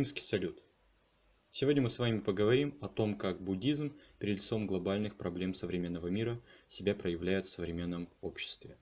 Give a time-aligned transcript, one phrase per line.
[0.00, 0.62] Римский салют.
[1.50, 6.40] Сегодня мы с вами поговорим о том, как буддизм перед лицом глобальных проблем современного мира
[6.68, 8.78] себя проявляет в современном обществе.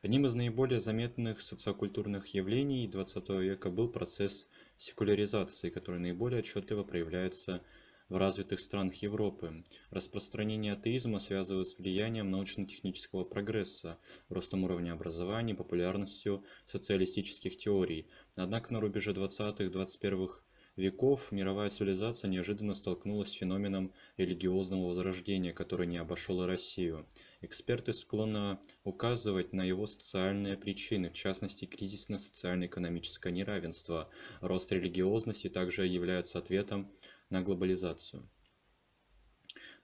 [0.00, 4.48] Одним из наиболее заметных социокультурных явлений XX века был процесс
[4.78, 7.62] секуляризации, который наиболее отчетливо проявляется
[8.08, 9.62] в развитых странах Европы.
[9.90, 13.98] Распространение атеизма связывают с влиянием научно-технического прогресса,
[14.30, 18.06] ростом уровня образования, популярностью социалистических теорий.
[18.36, 20.30] Однако на рубеже 20-21
[20.76, 27.06] веков мировая цивилизация неожиданно столкнулась с феноменом религиозного возрождения, который не обошел и Россию.
[27.40, 34.08] Эксперты склонны указывать на его социальные причины, в частности кризисно социально-экономическое неравенство.
[34.40, 36.90] Рост религиозности также является ответом
[37.28, 38.28] на глобализацию.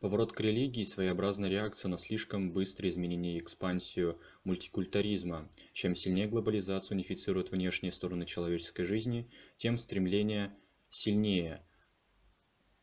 [0.01, 5.51] Поворот к религии– своеобразная реакция на слишком быстрое изменение и экспансию мультикультуризма.
[5.73, 10.57] Чем сильнее глобализация унифицирует внешние стороны человеческой жизни, тем стремление
[10.91, 11.65] сильнее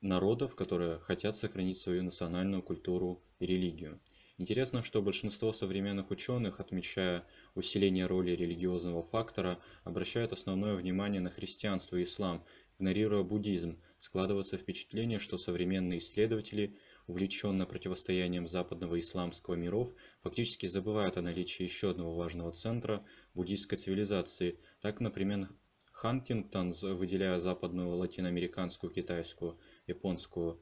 [0.02, 4.00] народов, которые хотят сохранить свою национальную культуру и религию.
[4.38, 11.96] Интересно, что большинство современных ученых, отмечая усиление роли религиозного фактора, обращают основное внимание на христианство
[11.96, 12.46] и ислам,
[12.78, 13.82] игнорируя буддизм.
[13.98, 21.92] Складывается впечатление, что современные исследователи, увлеченные противостоянием западного исламского миров, фактически забывают о наличии еще
[21.92, 24.60] одного важного центра буддийской цивилизации.
[24.82, 25.48] Так, например,
[25.96, 29.58] Хантингтон, выделяя западную латиноамериканскую, китайскую,
[29.88, 30.60] японскую,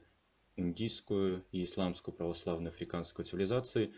[0.54, 3.92] индийскую и исламскую православную африканскую цивилизации,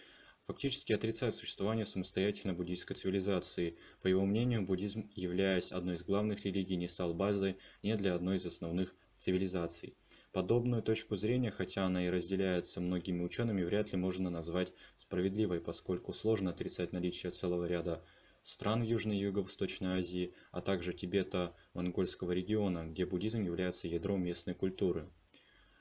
[0.44, 3.76] фактически отрицает существование самостоятельной буддийской цивилизации.
[4.00, 8.36] По его мнению, буддизм, являясь одной из главных религий, не стал базой ни для одной
[8.36, 9.94] из основных цивилизаций.
[10.32, 16.14] Подобную точку зрения, хотя она и разделяется многими учеными, вряд ли можно назвать справедливой, поскольку
[16.14, 18.02] сложно отрицать наличие целого ряда
[18.46, 25.10] стран Южной и Юго-Восточной Азии, а также Тибета-Монгольского региона, где буддизм является ядром местной культуры.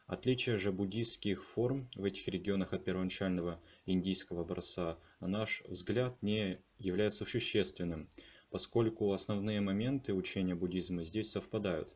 [0.07, 6.59] Отличие же буддийских форм в этих регионах от первоначального индийского образца, на наш взгляд, не
[6.79, 8.09] является существенным,
[8.49, 11.95] поскольку основные моменты учения буддизма здесь совпадают.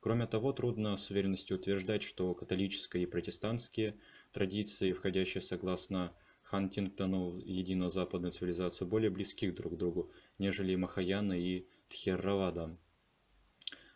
[0.00, 3.98] Кроме того, трудно с уверенностью утверждать, что католические и протестантские
[4.32, 6.14] традиции, входящие согласно
[6.46, 12.78] Хантингтону единую западную цивилизацию более близких друг к другу, нежели Махаяна и Тхеравада.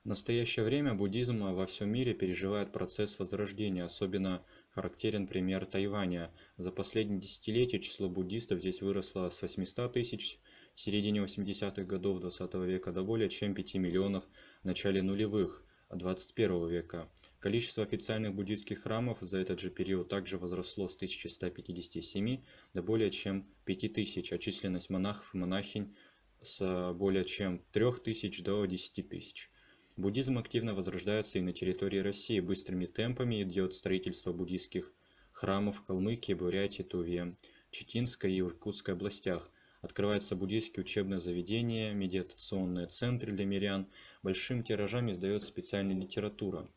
[0.03, 6.33] В настоящее время буддизм во всем мире переживает процесс возрождения, особенно характерен пример Тайваня.
[6.57, 10.41] За последние десятилетия число буддистов здесь выросло с 800 тысяч
[10.75, 14.25] в середине 80-х годов 20 века до более чем 5 миллионов
[14.63, 17.09] в начале нулевых– 21 века.
[17.41, 22.43] Количество официальных буддийских храмов за этот же период также возросло с 1157
[22.75, 25.97] до более чем 5000, а численность монахов и монахинь
[26.43, 29.51] с более чем 3000 до 10 тысяч.
[29.97, 32.41] Буддизм активно возрождается и на территории России.
[32.41, 34.93] Быстрыми темпами идет строительство буддийских
[35.33, 37.37] храмов в Калмыкии, Бурятии, Туве,
[37.71, 39.51] Читинской и Иркутской областях–
[39.83, 43.89] Открывается буддийские учебные заведения, медитационные центры для мирян.
[44.23, 46.69] Большим тиражами издается специальная литература.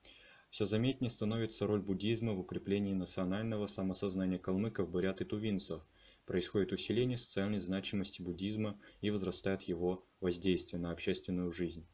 [0.53, 5.81] Все заметнее становится роль буддизма в укреплении национального самосознания калмыков, бурят и тувинцев.
[6.27, 11.87] Происходит усиление социальной значимости буддизма и возрастает его воздействие на общественную жизнь.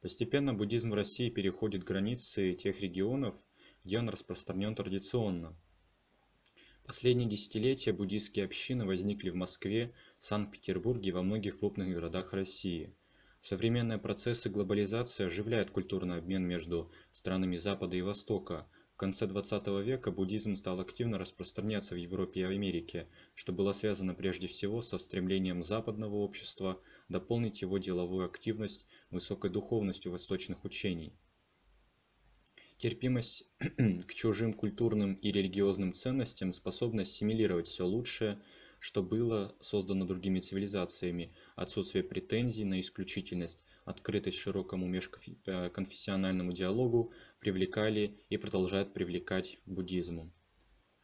[0.00, 3.34] Постепенно буддизм в России переходит границы тех регионов,
[3.82, 5.58] где он распространен традиционно–
[6.86, 12.94] Последние десятилетия буддийские общины возникли в Москве, Санкт-Петербурге и во многих крупных городах России.
[13.48, 18.66] Современные процессы глобализации оживляют культурный обмен между странами Запада и Востока.
[18.94, 24.14] В конце XX века буддизм стал активно распространяться в Европе и Америке, что было связано
[24.14, 31.16] прежде всего со стремлением западного общества дополнить его деловую активность высокой духовностью восточных учений.
[32.78, 33.44] Терпимость
[34.08, 38.42] к чужим культурным и религиозным ценностям способна ассимилировать все лучшее,
[38.78, 48.36] что было создано другими цивилизациями, отсутствие претензий на исключительность, открытость широкому межконфессиональному диалогу привлекали и
[48.36, 50.32] продолжают привлекать буддизму.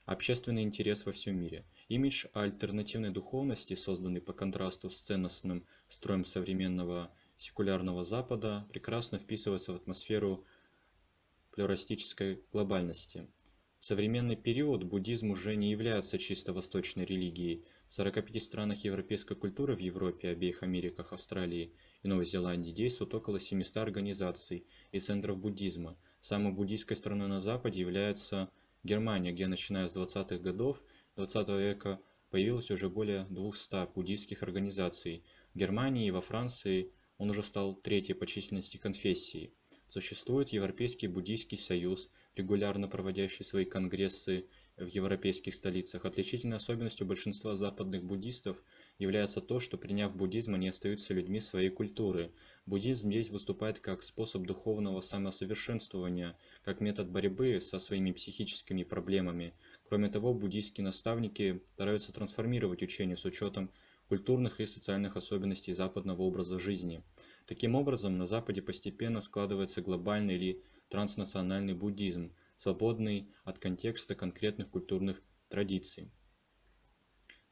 [0.05, 1.65] Общественный интерес во всем мире.
[1.89, 9.77] Имидж альтернативной духовности, созданный по контрасту с ценностным строем современного секулярного Запада, прекрасно вписывается в
[9.77, 10.45] атмосферу
[11.53, 13.29] плюралистической глобальности.
[13.85, 17.65] Современный период буддизм уже не является чисто восточной религией.
[17.89, 21.73] В 45 странах европейской культуры в Европе, обеих Америках, Австралии
[22.05, 25.99] и Новой Зеландии действует около 700 организаций и центров буддизма.
[26.21, 28.49] Самой буддийской страной на Западе является
[28.85, 30.81] Германия, где начиная с 20-х годов
[31.17, 32.01] 20 века
[32.31, 35.25] появилось уже более 200 буддийских организаций.
[35.55, 39.53] В Германии и во Франции он уже стал третьей по численности конфессией.
[39.93, 44.47] Существует Европейский буддийский союз, регулярно проводящий свои конгрессы
[44.79, 46.07] в европейских столицах.
[46.07, 48.65] Отличительной особенностью большинства западных буддистов
[48.99, 52.33] является то, что приняв буддизм, они остаются людьми своей культуры.
[52.65, 59.53] Буддизм здесь выступает как способ духовного самосовершенствования, как метод борьбы со своими психическими проблемами.
[59.83, 63.71] Кроме того, буддийские наставники стараются трансформировать учение с учетом
[64.09, 67.05] культурных и социальных особенностей западного образа жизни.
[67.53, 75.23] Таким образом, на Западе постепенно складывается глобальный или транснациональный буддизм, свободный от контекста конкретных культурных
[75.51, 76.11] традиций.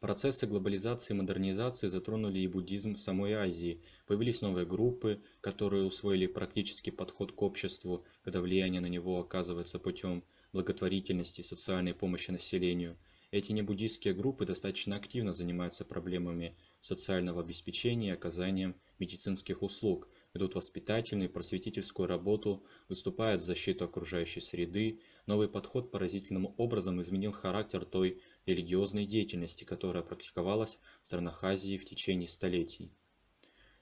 [0.00, 3.82] Процессы глобализации и модернизации затронули и буддизм в самой Азии.
[4.06, 10.24] Появились новые группы, которые усвоили практический подход к обществу, когда влияние на него оказывается путем
[10.54, 12.96] благотворительности, социальной помощи населению.
[13.32, 21.28] Эти небуддийские группы достаточно активно занимаются проблемами социального обеспечения и оказанием медицинских услуг, ведут воспитательную
[21.28, 25.00] и просветительскую работу, выступают в защиту окружающей среды.
[25.26, 31.84] Новый подход поразительным образом изменил характер той религиозной деятельности, которая практиковалась в странах Азии в
[31.84, 32.92] течение столетий.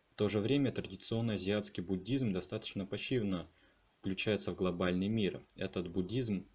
[0.08, 3.48] В то же время традиционный азиатский буддизм достаточно пассивно
[4.00, 5.44] включается в глобальный мир.
[5.56, 6.46] Этот буддизм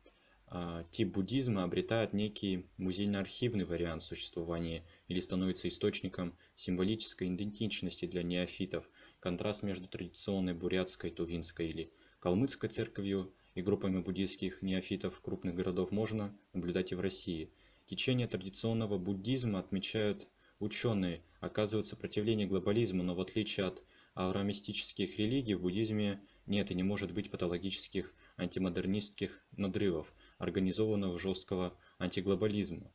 [0.92, 8.88] тип буддизма обретает некий музейно-архивный вариант существования или становится источником символической идентичности для неофитов.
[9.20, 16.38] Контраст между традиционной бурятской, тувинской или калмыцкой церковью и группами буддийских неофитов крупных городов можно
[16.54, 17.52] наблюдать и в России.
[17.86, 20.28] Течение традиционного буддизма отмечают
[20.60, 23.84] ученые, оказывает сопротивление глобализму, но в отличие от
[24.14, 32.92] авраамистических религий в буддизме нет и не может быть патологических антимодернистских надрывов, организованного жесткого антиглобализма.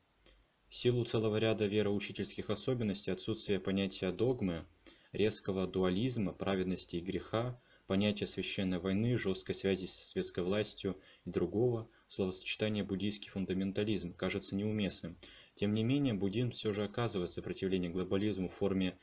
[0.68, 4.66] В силу целого ряда вероучительских особенностей, отсутствия понятия догмы,
[5.12, 11.88] резкого дуализма, праведности и греха, понятия священной войны, жесткой связи со светской властью и другого,
[12.06, 15.16] словосочетание буддийский фундаментализм кажется неуместным.
[15.54, 18.98] Тем не менее, буддизм все же оказывает сопротивление глобализму в форме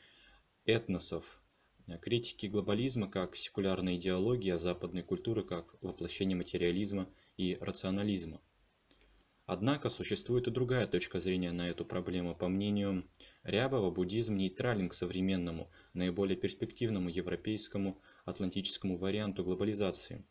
[0.65, 1.41] этносов,
[2.01, 8.41] критики глобализма как секулярной идеологии, а западной культуры как воплощение материализма и рационализма.
[9.47, 12.35] Однако существует и другая точка зрения на эту проблему.
[12.35, 13.07] По мнению
[13.43, 20.25] Рябова, буддизм нейтрален к современному, наиболее перспективному европейскому атлантическому варианту глобализации.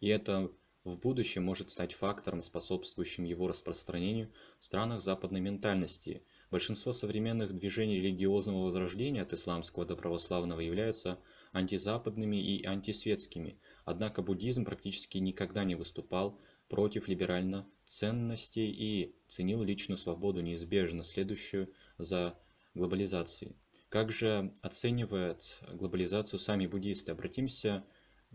[0.00, 0.50] И это
[0.82, 6.22] в будущем может стать фактором, способствующим его распространению в странах западной ментальности.
[6.50, 11.18] Большинство современных движений религиозного возрождения от исламского до православного являются
[11.52, 19.98] антизападными и антисветскими, однако буддизм практически никогда не выступал против либерально ценностей и ценил личную
[19.98, 22.38] свободу, неизбежно следующую за
[22.74, 23.56] глобализацией.
[23.88, 27.12] Как же оценивают глобализацию сами буддисты?
[27.12, 27.84] Обратимся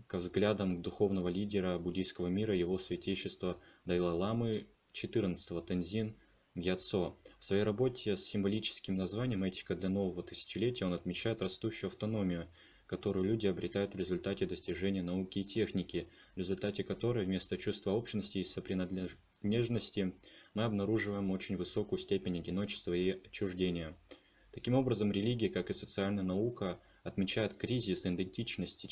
[0.06, 6.16] к взглядам духовного лидера буддийского мира, его святейшества Дайлай-ламы XIV Тензин
[6.54, 7.16] Гьяцо.
[7.38, 12.48] В своей работе с символическим названием «Этика для нового тысячелетия» он отмечает растущую автономию
[12.90, 18.38] которую люди обретают в результате достижения науки и техники, в результате которой вместо чувства общности
[18.38, 20.12] и сопринадлежности
[20.54, 23.96] мы обнаруживаем очень высокую степень одиночества и отчуждения.
[24.50, 28.88] Таким образом, религия, как и социальная наука, отмечает кризис идентичности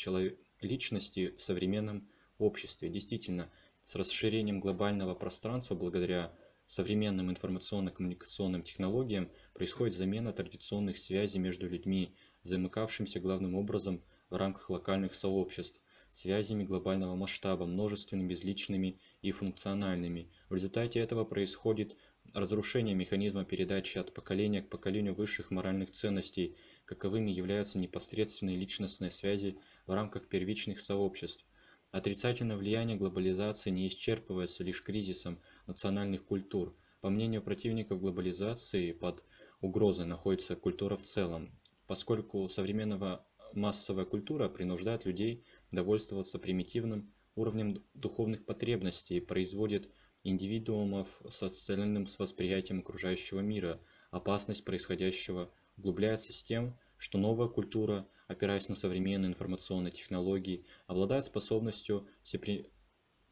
[0.61, 2.90] личности в современном обществе.
[2.90, 3.50] Действительно,
[3.82, 6.32] с расширением глобального пространства благодаря
[6.68, 15.14] современным информационно-коммуникационным технологиям происходит замена традиционных связей между людьми, замыкавшимся главным образом в рамках локальных
[15.14, 15.82] сообществ,
[16.12, 20.30] связями глобального масштаба, множественными безличными и функциональными.
[20.50, 21.96] В результате этого происходит
[22.34, 29.58] разрушение механизма передачи от поколения к поколению высших моральных ценностей, каковыми являются непосредственные личностные связи
[29.87, 31.46] в рамках первичных сообществ.
[31.90, 36.76] Отрицательное влияние глобализации не исчерпывается лишь кризисом национальных культур.
[37.00, 39.25] По мнению противников глобализации, под
[39.62, 41.50] угрозой находится культура в целом,
[41.87, 49.88] поскольку современная массовая культура принуждает людей довольствоваться примитивным уровнем духовных потребностей и производит
[50.25, 53.80] индивидуумов с отстраненным с восприятием окружающего мира.
[54.11, 62.06] Опасность происходящего углубляется с тем, что новая культура, опираясь на современные информационные технологии, обладает способностью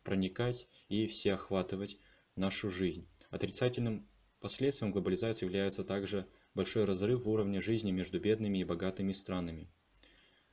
[0.05, 1.99] проникать и всеохватывать
[2.37, 3.09] нашу жизнь.
[3.31, 4.09] Отрицательным
[4.41, 9.69] последствием глобализации является также большой разрыв в уровне жизни между бедными и богатыми странами.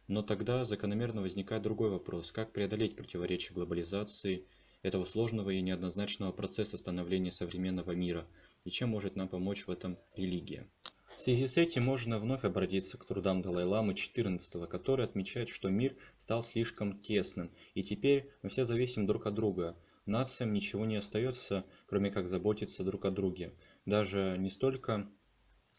[0.07, 2.31] Но тогда закономерно возникает другой вопрос.
[2.31, 4.47] Как преодолеть противоречия глобализации,
[4.81, 8.27] этого сложного и неоднозначного процесса становления современного мира,
[8.65, 10.67] и чем может нам помочь в этом религия?
[11.15, 15.95] В связи с этим можно вновь обратиться к трудам Далай-ламы XIV, который отмечает, что мир
[16.17, 19.77] стал слишком тесным, и теперь мы все зависим друг от друга.
[20.07, 23.53] Нациям ничего не остается, кроме как заботиться друг о друге.
[23.85, 25.07] Даже не столько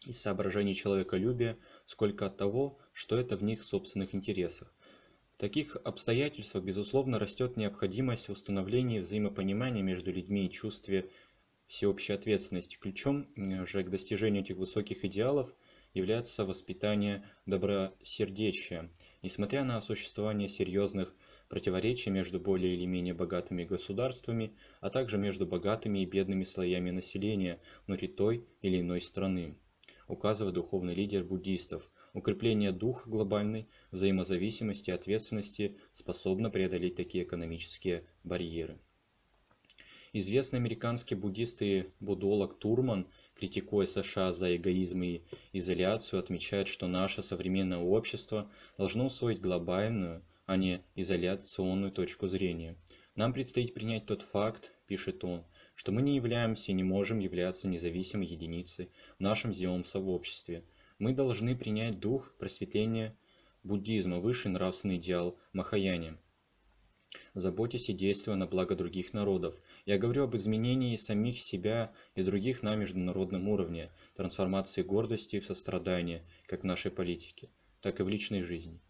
[0.05, 4.73] из соображений человеколюбия, сколько от того, что это в них собственных интересах.
[5.31, 11.09] В таких обстоятельствах, безусловно, растет необходимость в установлении взаимопонимания между людьми и чувстве
[11.67, 12.77] всеобщей ответственности.
[12.77, 13.27] Ключом
[13.65, 15.55] же к достижению этих высоких идеалов
[15.93, 18.91] является воспитание добросердечия.
[19.23, 21.15] Несмотря на существование серьезных
[21.47, 27.61] противоречий между более или менее богатыми государствами, а также между богатыми и бедными слоями населения
[27.87, 29.57] внутри той или иной страны,
[30.07, 31.89] указывает духовный лидер буддистов.
[32.13, 38.79] Укрепление духа глобальной взаимозависимости и ответственности способно преодолеть такие экономические барьеры.
[40.17, 43.05] Известный американский буддист и будолог Турман,
[43.35, 50.55] критикуя США за эгоизм и изоляцию, отмечает, что наше современное общество должно усвоить глобальную, а
[50.55, 52.77] не изоляционную точку зрения.
[53.15, 55.43] Нам предстоит принять тот факт, пишет он,
[55.73, 60.63] что мы не являемся и не можем являться независимой единицей в нашем земном сообществе–
[60.97, 63.17] мы должны принять дух просветления
[63.63, 66.13] буддизма, высший нравственный идеал Махаяни.
[67.33, 69.55] Заботьтесь и действуя на благо других народов.
[69.85, 76.25] Я говорю об изменении самих себя и других на международном уровне, трансформации гордости в сострадание,
[76.45, 77.49] как в нашей политике,
[77.81, 78.81] так и в личной жизни.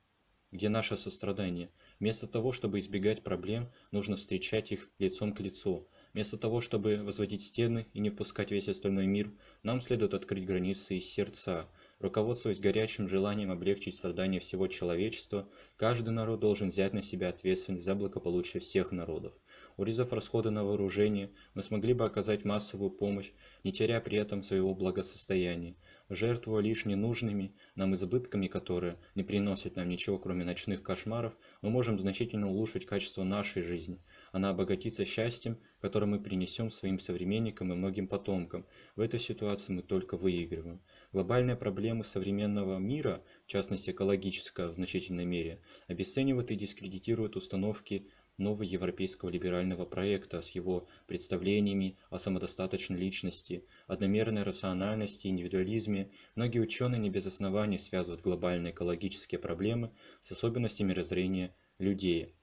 [0.51, 1.70] Где наше сострадание?
[2.00, 7.41] Вместо того, чтобы избегать проблем, нужно встречать их лицом к лицу, Вместо того, чтобы возводить
[7.41, 11.67] стены и не впускать весь остальной мир, нам следует открыть границы из сердца.
[12.00, 15.48] Руководствуясь горячим желанием облегчить страдания всего человечества,
[15.78, 19.34] каждый народ должен взять на себя ответственность за благополучие всех народов.
[19.78, 23.32] Урезав расходы на вооружение, мы смогли бы оказать массовую помощь,
[23.64, 25.75] не теряя при этом своего благосостояния
[26.10, 32.00] жертвуя лишь ненужными нам избытками, которые не приносят нам ничего, кроме ночных кошмаров, мы можем
[32.00, 34.00] значительно улучшить качество нашей жизни.
[34.32, 38.66] Она обогатится счастьем, которое мы принесем своим современникам и многим потомкам.
[38.96, 40.82] В этой ситуации мы только выигрываем.
[41.12, 48.08] Глобальные проблемы современного мира, в частности экологическая в значительной мере, обесценивают и дискредитируют установки
[48.39, 56.98] нового европейского либерального проекта с его представлениями о самодостаточной личности, одномерной рациональности индивидуализме, многие ученые
[56.98, 59.92] не без оснований связывают глобальные экологические проблемы
[60.24, 62.34] с особенностями мировоззрения людей,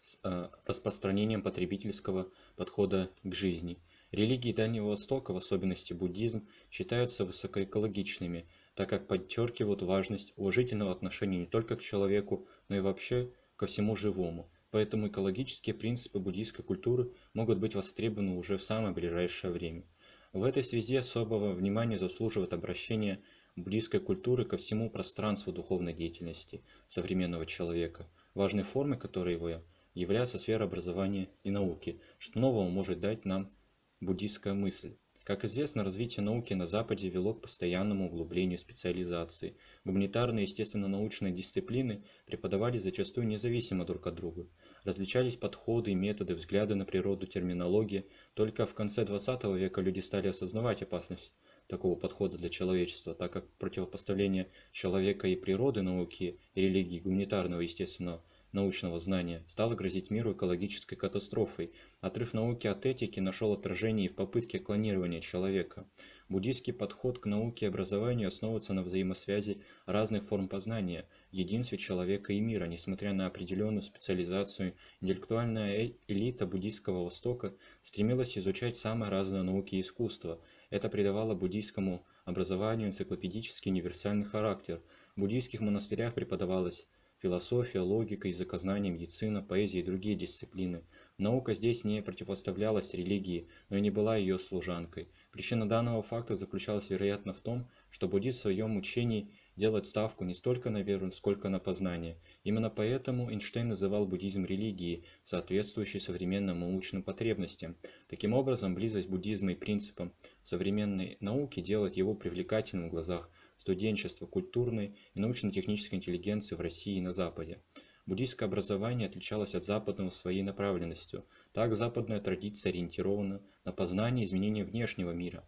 [0.00, 3.78] с э, распространением потребительского подхода к жизни.
[4.12, 11.46] Религии Дальнего Востока, в особенности буддизм, считаются высокоэкологичными, так как подчеркивают важность уважительного отношения не
[11.46, 17.58] только к человеку, но и вообще ко всему живому– Поэтому экологические принципы буддийской культуры могут
[17.58, 19.84] быть востребованы уже в самое ближайшее время.
[20.32, 23.20] В этой связи особого внимания заслуживает обращение
[23.56, 29.60] буддийской культуры ко всему пространству духовной деятельности современного человека, важной формой которой его
[29.94, 33.52] является сфера образования и науки, что нового может дать нам
[34.00, 34.96] буддийская мысль.
[35.24, 39.56] Как известно, развитие науки на Западе вело к постоянному углублению специализации.
[39.84, 44.48] Гуманитарные и естественно-научные дисциплины преподавались зачастую независимо друг от друга.
[44.84, 48.06] Различались подходы, методы, взгляды на природу, терминология.
[48.34, 51.34] Только в конце 20 века люди стали осознавать опасность
[51.66, 57.64] такого подхода для человечества, так как противопоставление человека и природы, науки и религии, гуманитарного и
[57.64, 61.72] естественного научного знания стало грозить миру экологической катастрофой.
[62.00, 65.86] Отрыв науки от этики нашел отражение и в попытке клонирования человека.
[66.28, 72.40] Буддийский подход к науке и образованию основывается на взаимосвязи разных форм познания, единстве человека и
[72.40, 72.66] мира.
[72.66, 79.80] Несмотря на определенную специализацию, интеллектуальная э, элита буддийского Востока стремилась изучать самые разные науки и
[79.80, 80.40] искусства.
[80.70, 84.80] Это придавало буддийскому образованию энциклопедический универсальный характер.
[85.16, 86.86] В буддийских монастырях преподавалось
[87.20, 90.82] философия, логика, языкознание, медицина, поэзия и другие дисциплины.
[91.18, 95.08] Наука здесь не противоставлялась религии, но и не была ее служанкой.
[95.30, 100.32] Причина данного факта заключалась, вероятно, в том, что буддизм в своем учении делает ставку не
[100.32, 102.16] столько на веру, сколько на познание.
[102.44, 107.76] Именно поэтому Эйнштейн называл буддизм религией, соответствующей современным научным потребностям.
[108.08, 113.28] Таким образом, близость буддизма и принципам современной науки делает его привлекательным в глазах
[113.60, 117.62] студенчества, культурной и научно-технической интеллигенции в России и на Западе.
[118.06, 121.26] Буддийское образование отличалось от западного своей направленностью.
[121.52, 125.46] Так западная традиция ориентирована на познание изменения внешнего мира.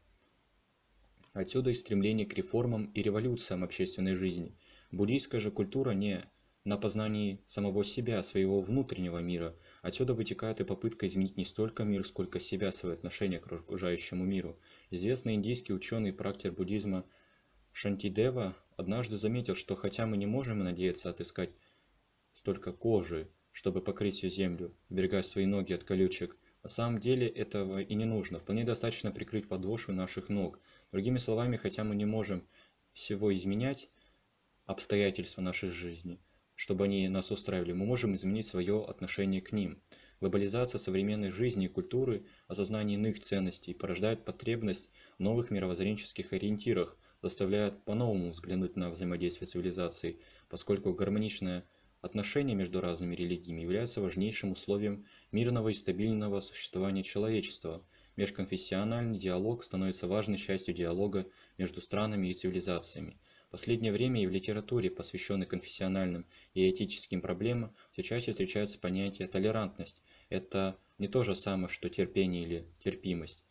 [1.33, 4.55] Отсюда и стремление к реформам и революциям общественной жизни.
[4.91, 6.23] Буддийская же культура не
[6.65, 9.57] на познании самого себя, своего внутреннего мира.
[9.81, 14.61] Отсюда вытекает и попытка изменить не столько мир, сколько себя, свое отношение к окружающему миру.
[14.91, 17.05] Известный индийский ученый и практик буддизма
[17.73, 21.55] Шантидева однажды заметил, что хотя мы не можем надеяться отыскать
[22.31, 27.81] столько кожи, чтобы покрыть всю землю, уберегая свои ноги от колючек, на самом деле этого
[27.81, 28.39] и не нужно.
[28.39, 30.61] Вполне достаточно прикрыть подошвы наших ног.
[30.93, 32.47] Другими словами, хотя мы не можем
[32.93, 33.89] всего изменять
[34.67, 36.21] обстоятельства нашей жизни,
[36.55, 39.83] чтобы они нас устраивали, мы можем изменить свое отношение к ним.
[40.21, 47.85] Глобализация современной жизни и культуры, осознание иных ценностей порождает потребность в новых мировоззренческих ориентирах, заставляет
[47.85, 51.65] по-новому взглянуть на взаимодействие цивилизаций, поскольку гармоничное
[52.03, 57.87] отношение между разными религиями является важнейшим условием мирного и стабильного существования человечества.
[58.17, 61.27] Межконфессиональный диалог становится важной частью диалога
[61.57, 63.17] между странами и цивилизациями.
[63.49, 69.29] В последнее время и в литературе, посвященной конфессиональным и этическим проблемам, все чаще встречается понятие
[69.29, 73.45] «толерантность», это не то же самое, что терпение или терпимость.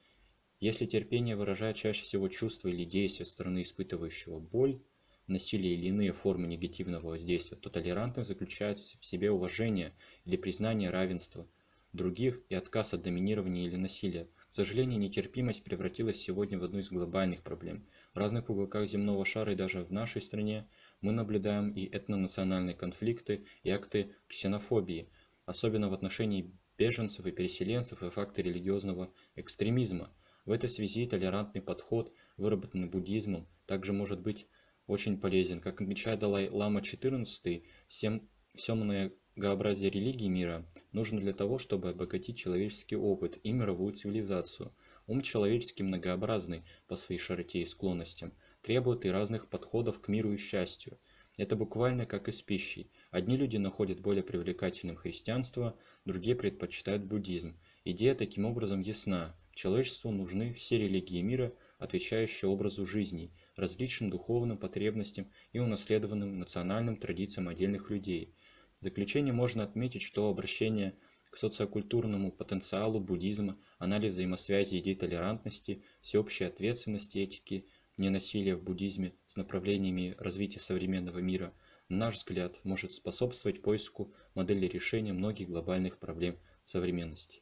[0.61, 4.79] Если терпение выражает чаще всего чувство или действие стороны испытывающего боль,
[5.25, 11.49] насилие или иные формы негативного воздействия, то толерантность заключает в себе уважение или признание равенства
[11.93, 14.29] других и отказ от доминирования или насилия.
[14.35, 17.87] К сожалению, нетерпимость превратилась сегодня в одну из глобальных проблем.
[18.13, 20.69] В разных уголках земного шара и даже в нашей стране
[21.01, 25.09] мы наблюдаем и этнонациональные конфликты, и акты ксенофобии,
[25.45, 30.13] особенно в отношении беженцев и переселенцев и факты религиозного экстремизма.
[30.43, 34.47] В этой связи толерантный подход, выработанный буддизмом, также может быть
[34.87, 35.61] очень полезен.
[35.61, 42.95] Как отмечает Далай-Лама XIV, всем, все многообразие религий мира нужно для того, чтобы обогатить человеческий
[42.95, 44.73] опыт и мировую цивилизацию.
[45.05, 48.33] Ум человеческий многообразный по своей широте и склонностям,
[48.63, 50.99] требует и разных подходов к миру и счастью.
[51.37, 52.91] Это буквально как и с пищей.
[53.11, 57.57] Одни люди находят более привлекательным христианство, другие предпочитают буддизм.
[57.85, 59.35] Идея таким образом ясна.
[59.53, 67.49] Человечеству нужны все религии мира, отвечающие образу жизни, различным духовным потребностям и унаследованным национальным традициям
[67.49, 68.33] отдельных людей.
[68.79, 70.95] В заключение можно отметить, что обращение
[71.29, 79.35] к социокультурному потенциалу буддизма, анализ взаимосвязи идей толерантности, всеобщей ответственности, этики ненасилия в буддизме с
[79.35, 81.53] направлениями развития современного мира,
[81.89, 87.40] на наш взгляд, может способствовать поиску модели решения многих глобальных проблем современности.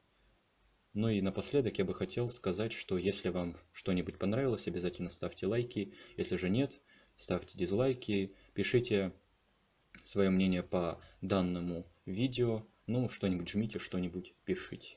[1.00, 5.94] Ну и напоследок я бы хотел сказать, что если вам что-нибудь понравилось, обязательно ставьте лайки.
[6.18, 6.82] Если же нет,
[7.16, 9.14] ставьте дизлайки, пишите
[10.04, 12.66] свое мнение по данному видео.
[12.86, 14.96] Ну, что-нибудь жмите, что-нибудь пишите.